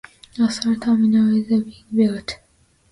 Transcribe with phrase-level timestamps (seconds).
[0.39, 2.39] A third terminal is being built.